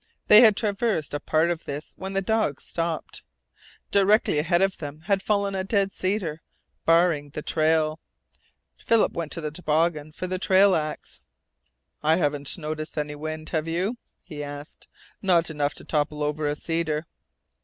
[0.29, 3.21] They had traversed a part of this when the dogs stopped.
[3.91, 6.41] Directly ahead of them had fallen a dead cedar,
[6.85, 7.99] barring the trail.
[8.79, 11.21] Philip went to the toboggan for the trail axe.
[12.01, 14.87] "I haven't noticed any wind, have you?" he asked.
[15.21, 17.05] "Not enough to topple over a cedar."